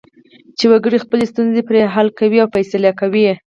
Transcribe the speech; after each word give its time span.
چې 0.57 0.65
وګړي 0.71 0.97
خپلې 1.05 1.25
ستونزې 1.31 1.61
پرې 1.69 1.81
حل 1.95 2.07
کوي 2.19 2.37
او 2.41 2.49
فیصلې 2.55 2.91
کوي. 2.99 3.29